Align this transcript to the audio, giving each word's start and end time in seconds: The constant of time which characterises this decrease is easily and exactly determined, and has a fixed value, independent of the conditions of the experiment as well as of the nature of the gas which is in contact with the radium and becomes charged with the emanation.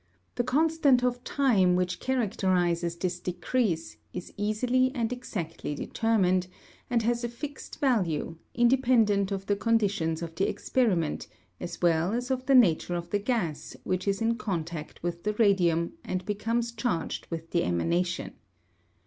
The 0.33 0.43
constant 0.43 1.03
of 1.03 1.23
time 1.23 1.75
which 1.75 1.99
characterises 1.99 2.95
this 2.97 3.19
decrease 3.19 3.97
is 4.13 4.33
easily 4.35 4.91
and 4.95 5.13
exactly 5.13 5.75
determined, 5.75 6.47
and 6.89 7.03
has 7.03 7.23
a 7.23 7.29
fixed 7.29 7.79
value, 7.79 8.37
independent 8.55 9.31
of 9.31 9.45
the 9.45 9.55
conditions 9.55 10.23
of 10.23 10.33
the 10.33 10.49
experiment 10.49 11.27
as 11.59 11.83
well 11.83 12.13
as 12.13 12.31
of 12.31 12.47
the 12.47 12.55
nature 12.55 12.95
of 12.95 13.11
the 13.11 13.19
gas 13.19 13.75
which 13.83 14.07
is 14.07 14.23
in 14.23 14.37
contact 14.37 15.03
with 15.03 15.21
the 15.21 15.33
radium 15.33 15.93
and 16.03 16.25
becomes 16.25 16.71
charged 16.71 17.27
with 17.29 17.51
the 17.51 17.63
emanation. 17.63 18.33